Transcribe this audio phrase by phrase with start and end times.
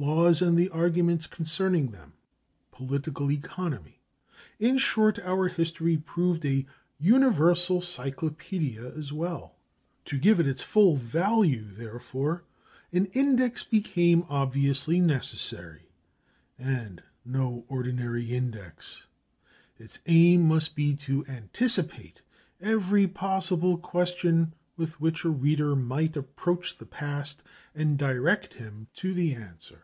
[0.00, 2.12] Laws and the arguments concerning them
[2.70, 4.00] political economy.
[4.60, 6.64] In short, our history proved a
[7.00, 9.56] universal cyclopædia as well.
[10.04, 12.44] To give it its full value, therefore,
[12.92, 15.90] an index became obviously necessary
[16.56, 19.04] and no ordinary index.
[19.78, 22.22] Its aim must be to anticipate
[22.60, 27.42] every possible question with which a reader might approach the past,
[27.74, 29.82] and direct him to the answer.